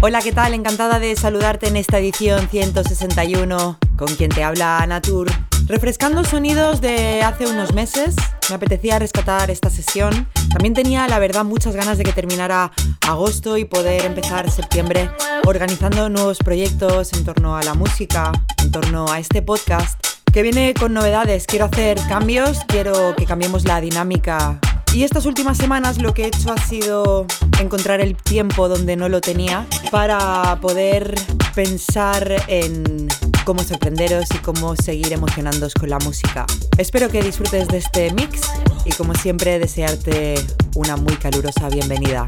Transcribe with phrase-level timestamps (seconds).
[0.00, 0.54] Hola, ¿qué tal?
[0.54, 5.28] Encantada de saludarte en esta edición 161 con quien te habla Anatur.
[5.66, 8.14] Refrescando sonidos de hace unos meses,
[8.48, 10.28] me apetecía rescatar esta sesión.
[10.52, 12.70] También tenía, la verdad, muchas ganas de que terminara
[13.08, 15.10] agosto y poder empezar septiembre
[15.44, 18.30] organizando nuevos proyectos en torno a la música,
[18.62, 19.98] en torno a este podcast
[20.32, 21.46] que viene con novedades.
[21.46, 24.60] Quiero hacer cambios, quiero que cambiemos la dinámica.
[24.92, 27.24] Y estas últimas semanas lo que he hecho ha sido
[27.60, 31.14] encontrar el tiempo donde no lo tenía para poder
[31.54, 33.06] pensar en
[33.44, 36.44] cómo sorprenderos y cómo seguir emocionándoos con la música.
[36.76, 38.42] Espero que disfrutes de este mix
[38.84, 40.34] y como siempre desearte
[40.74, 42.26] una muy calurosa bienvenida.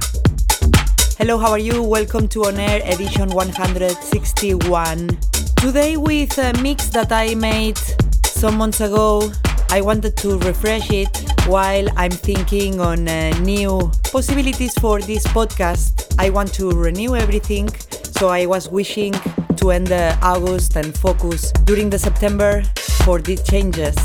[1.19, 1.83] Hello, how are you?
[1.83, 5.09] Welcome to On Air Edition 161.
[5.57, 7.79] Today with a mix that I made
[8.23, 9.33] some months ago.
[9.73, 11.09] I wanted to refresh it
[11.47, 16.15] while I'm thinking on uh, new possibilities for this podcast.
[16.19, 17.71] I want to renew everything,
[18.19, 19.15] so I was wishing
[19.57, 22.63] to end the August and focus during the September
[23.07, 23.97] for these changes.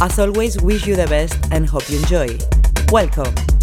[0.00, 2.38] As always, wish you the best and hope you enjoy.
[2.90, 3.57] Welcome.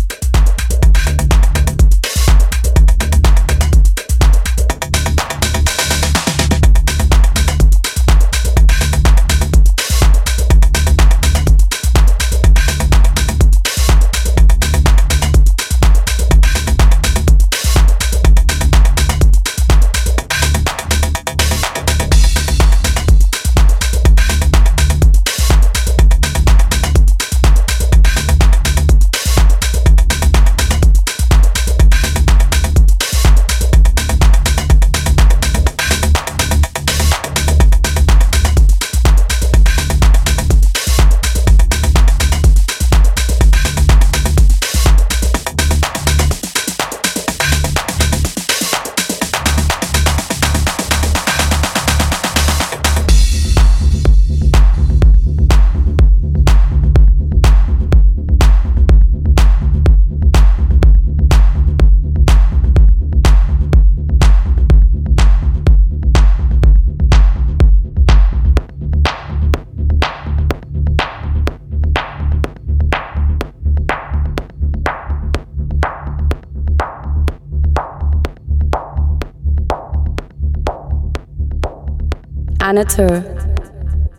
[82.76, 83.24] Anatur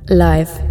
[0.08, 0.65] live.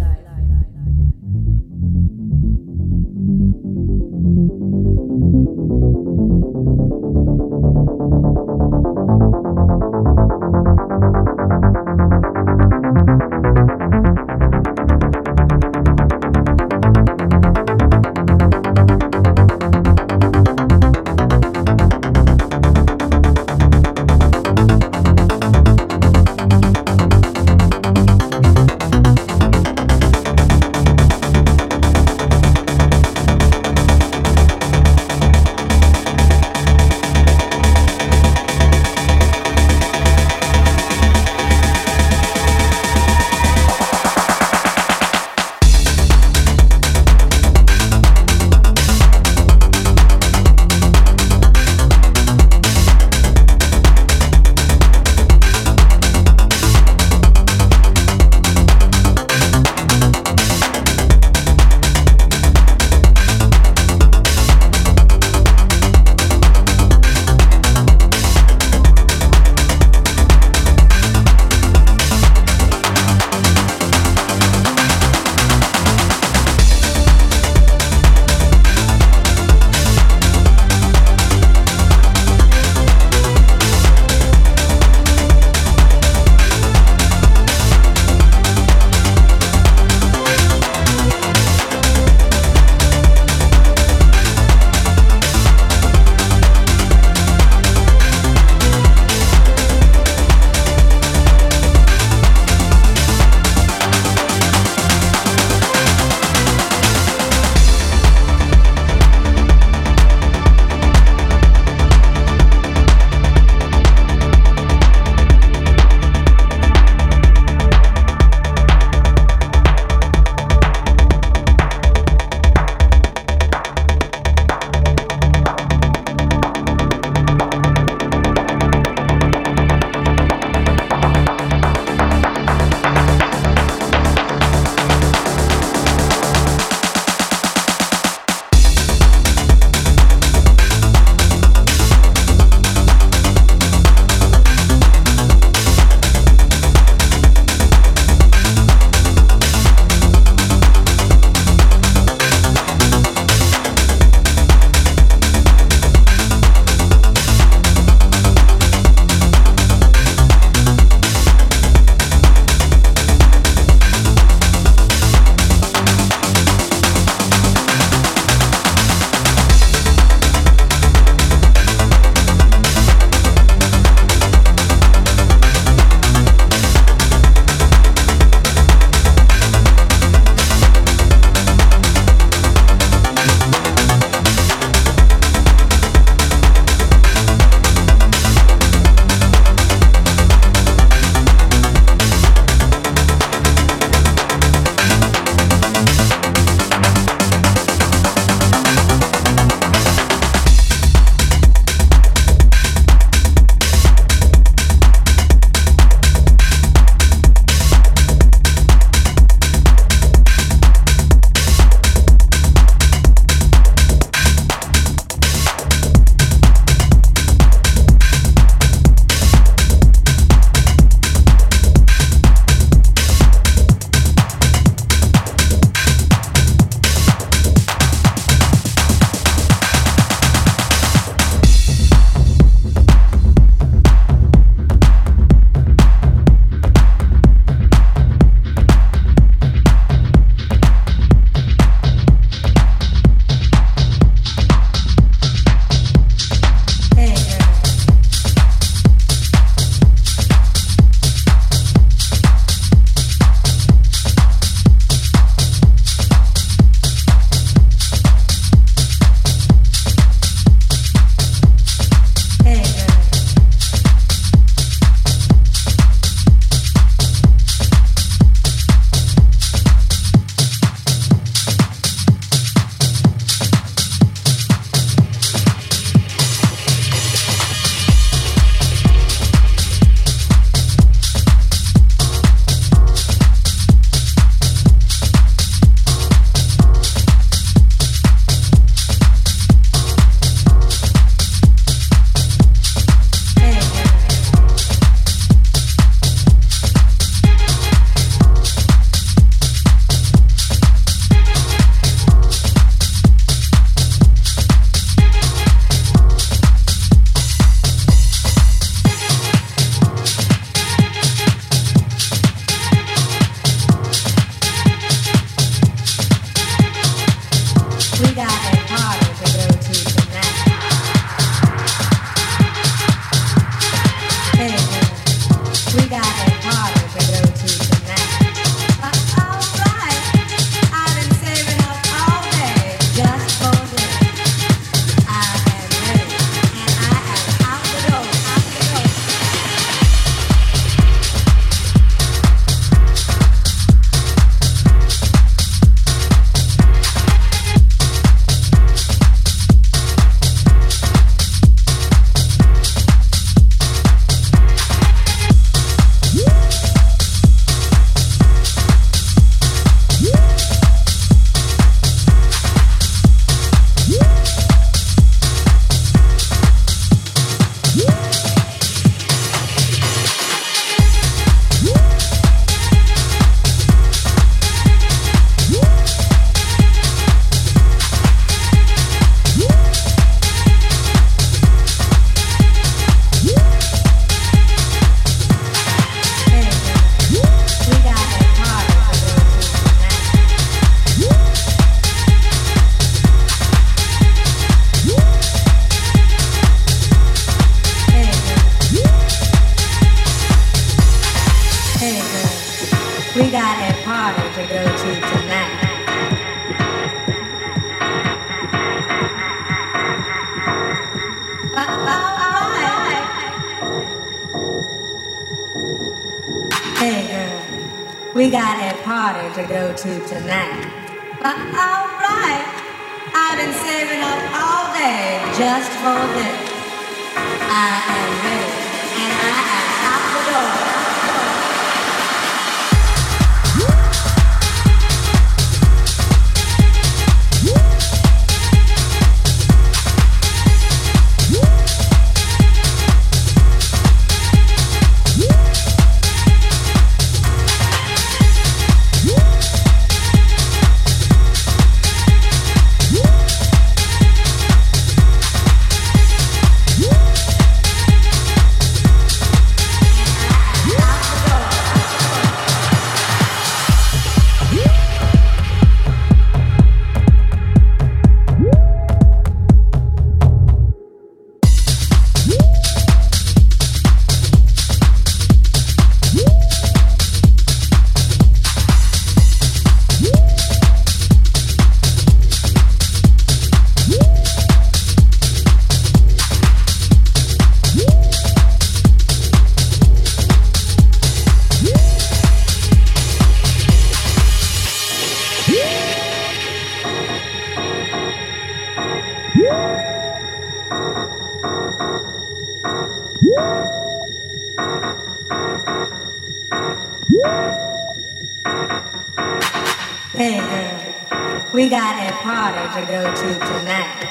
[512.76, 514.10] to go to tonight.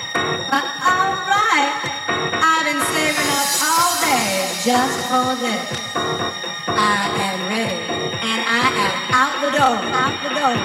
[0.49, 1.73] But alright,
[2.49, 5.65] I've been saving up all day just for this.
[6.67, 7.77] I am ready,
[8.25, 10.55] and I am out the door, out the door.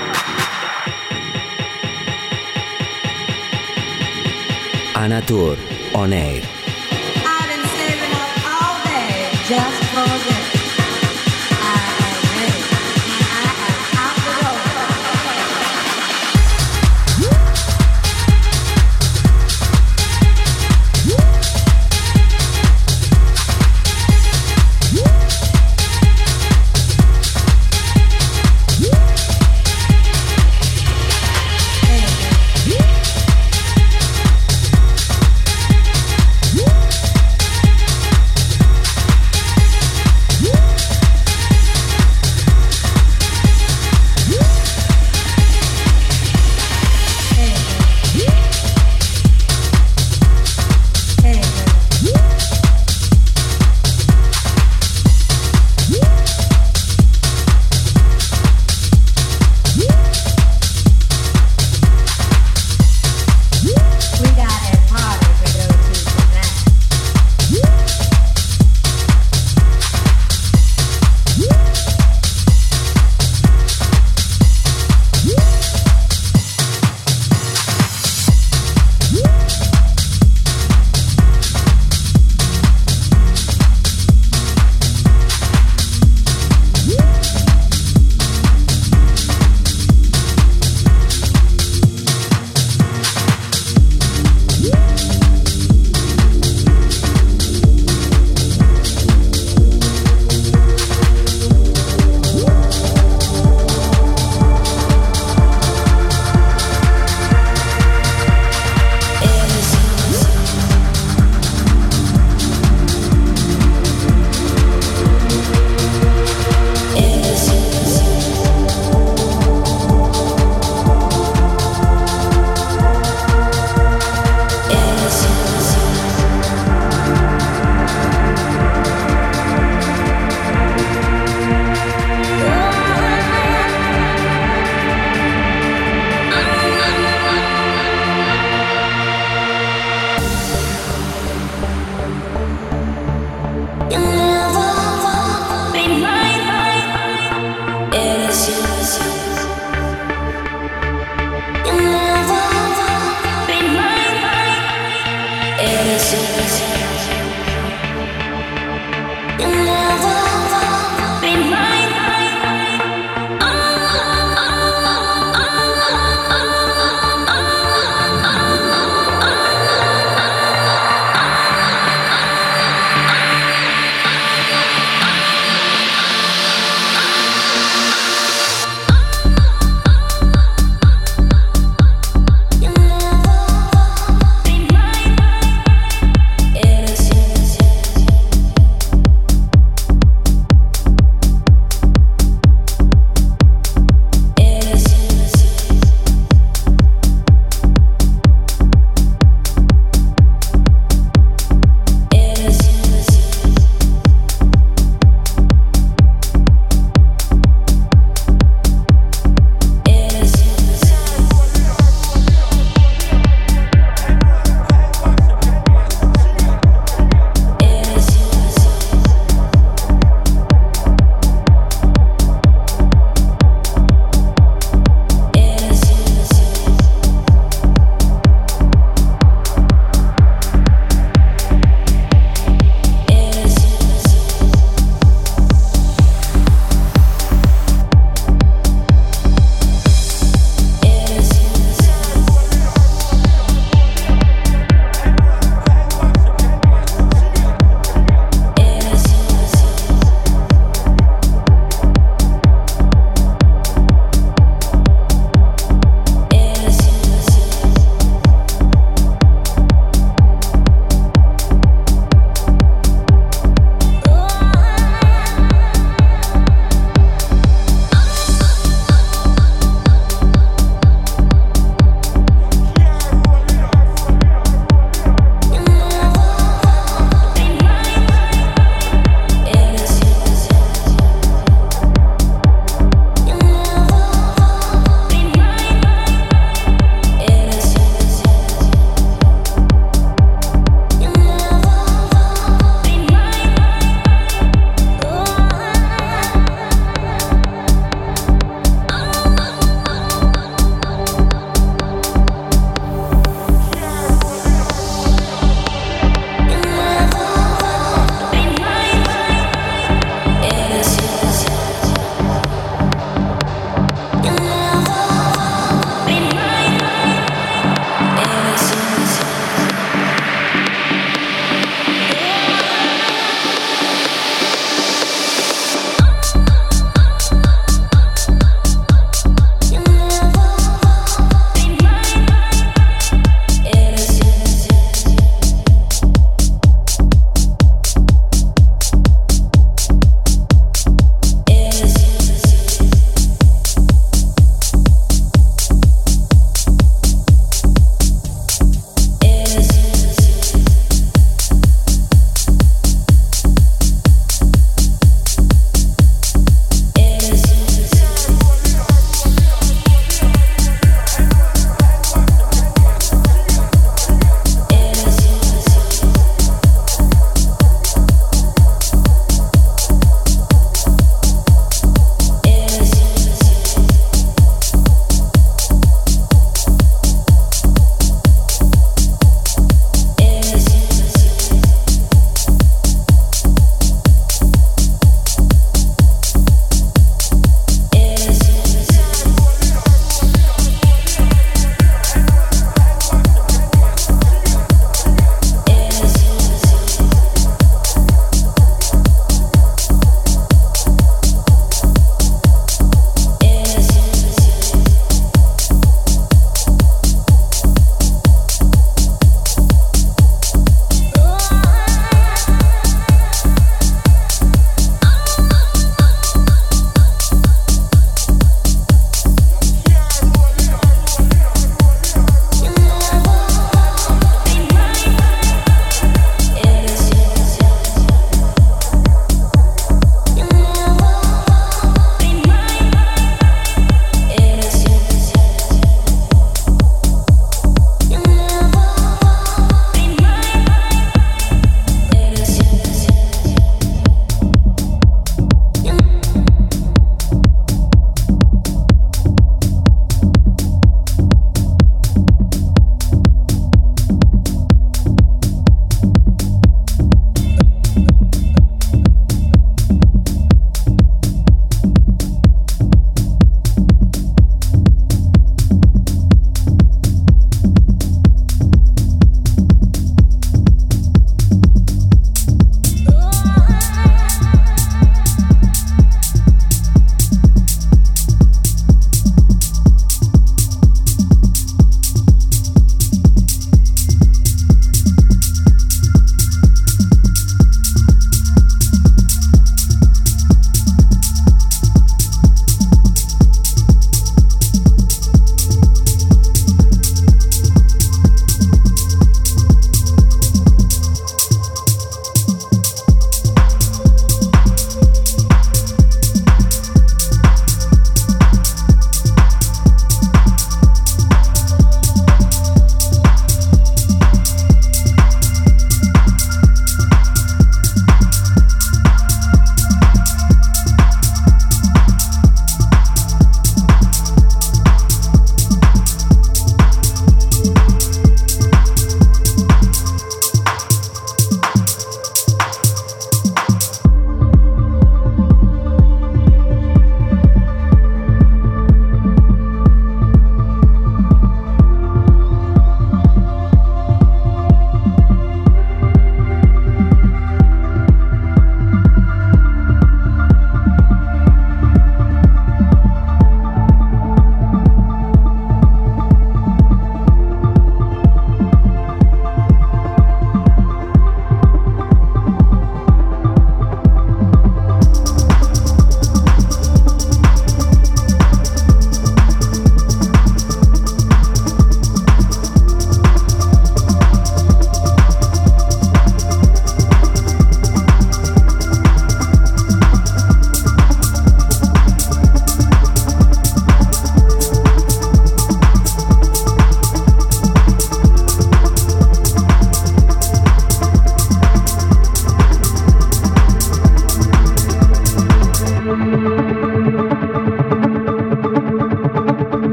[4.94, 5.56] Anatur
[5.94, 6.59] on air.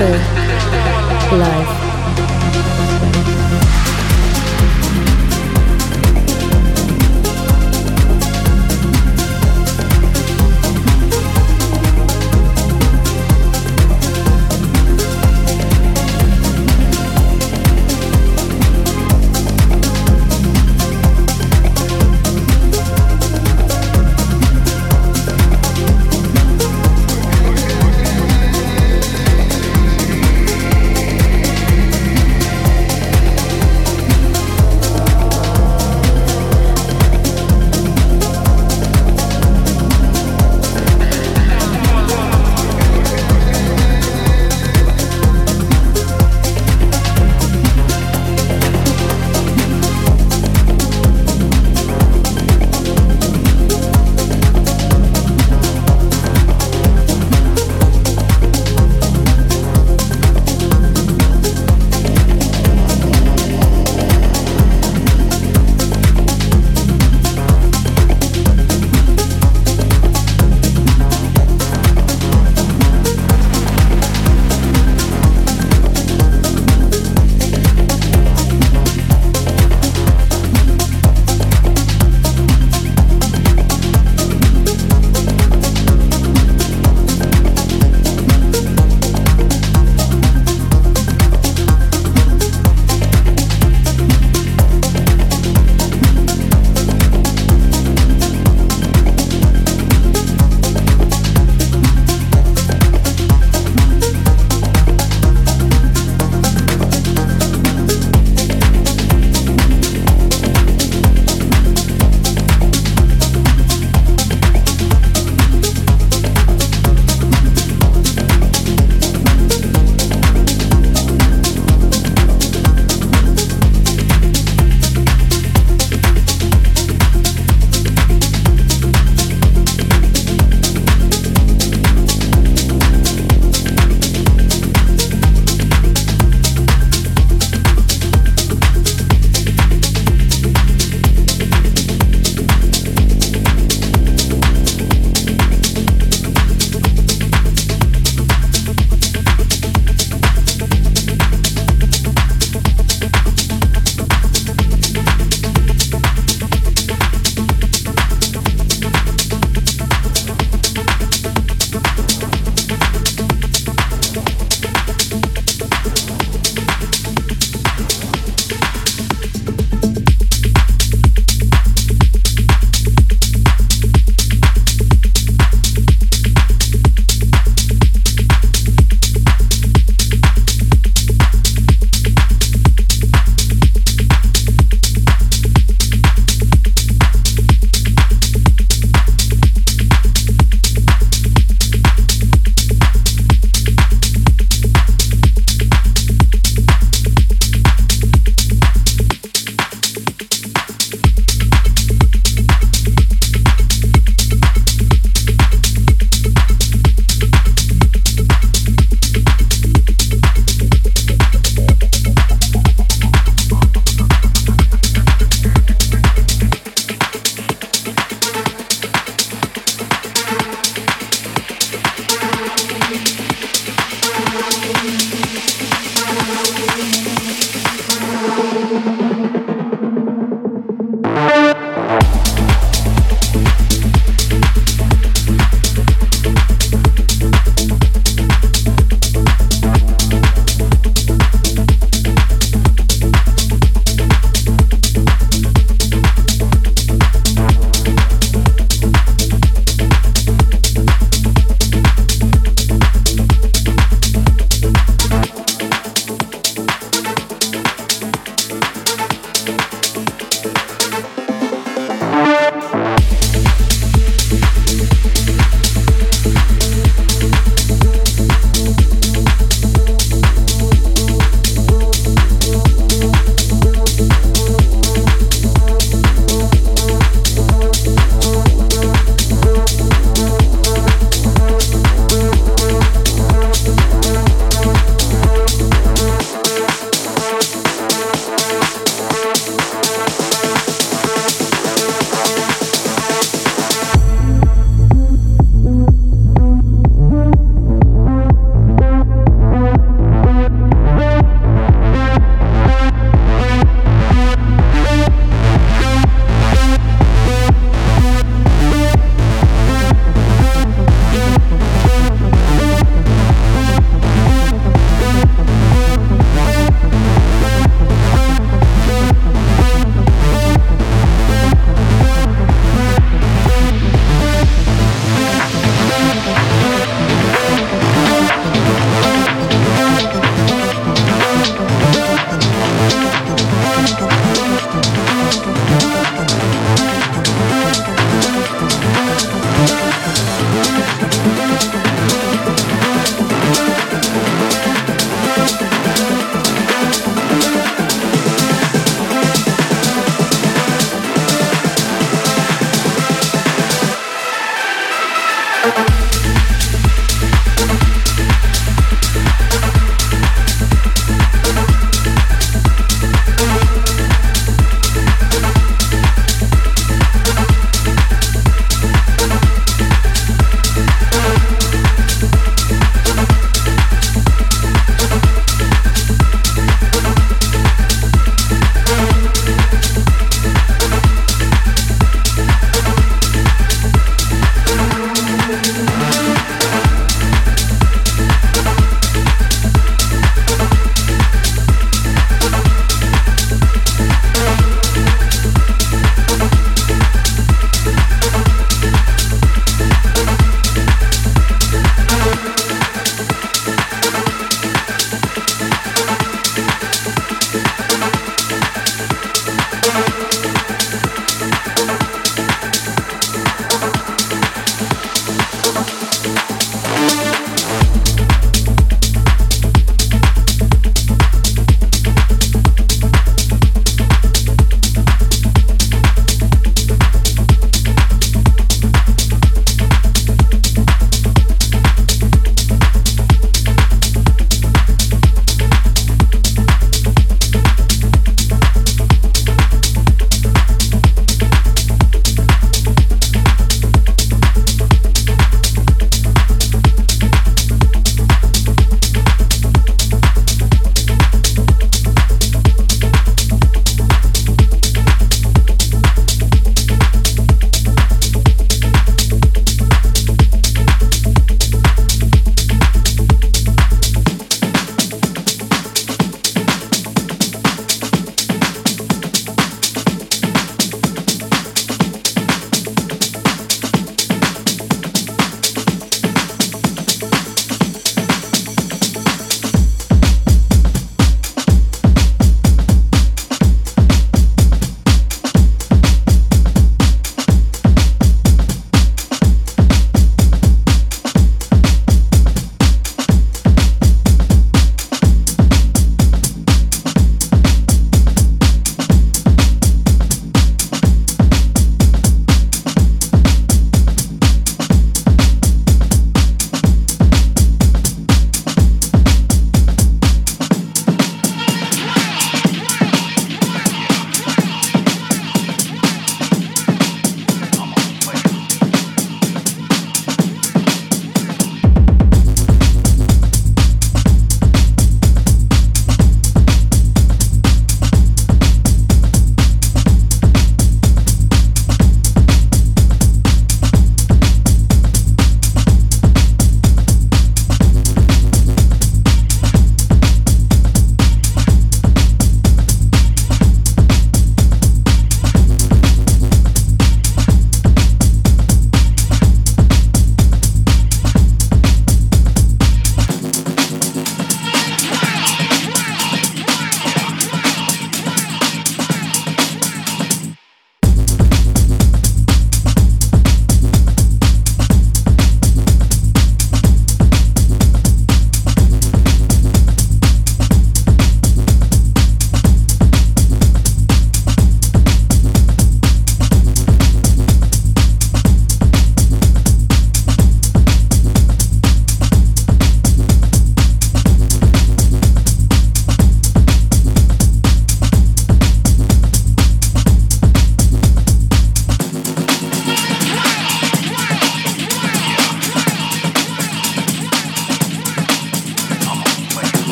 [0.00, 1.79] Anatur Live.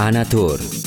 [0.00, 0.79] Anatur.